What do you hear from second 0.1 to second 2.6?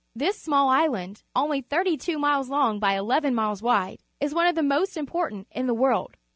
This small island, only tliirty two miles